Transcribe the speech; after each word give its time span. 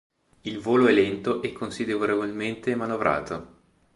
Il 0.41 0.57
volo 0.57 0.87
è 0.87 0.91
lento 0.93 1.43
e 1.43 1.51
considerevolmente 1.53 2.73
manovrato. 2.73 3.59